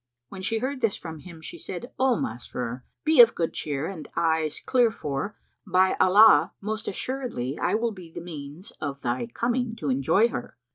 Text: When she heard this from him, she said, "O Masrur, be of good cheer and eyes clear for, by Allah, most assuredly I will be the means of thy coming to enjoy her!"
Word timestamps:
When 0.29 0.41
she 0.41 0.57
heard 0.57 0.81
this 0.81 0.95
from 0.95 1.19
him, 1.19 1.41
she 1.41 1.59
said, 1.59 1.91
"O 1.99 2.15
Masrur, 2.15 2.81
be 3.03 3.21
of 3.21 3.35
good 3.35 3.53
cheer 3.53 3.85
and 3.85 4.07
eyes 4.15 4.59
clear 4.59 4.89
for, 4.89 5.35
by 5.67 5.95
Allah, 5.99 6.53
most 6.59 6.87
assuredly 6.87 7.59
I 7.59 7.75
will 7.75 7.91
be 7.91 8.11
the 8.11 8.19
means 8.19 8.71
of 8.81 8.99
thy 9.01 9.27
coming 9.27 9.75
to 9.75 9.91
enjoy 9.91 10.29
her!" 10.29 10.57